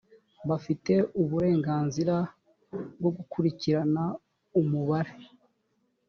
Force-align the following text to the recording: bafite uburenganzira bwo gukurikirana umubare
bafite 0.49 0.93
uburenganzira 1.21 2.15
bwo 2.99 3.11
gukurikirana 3.17 4.03
umubare 4.59 5.13